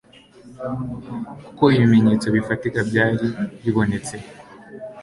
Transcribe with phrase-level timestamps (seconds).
[1.45, 3.25] kuko ibimenyetso bifatika byari
[3.63, 4.15] bibonetse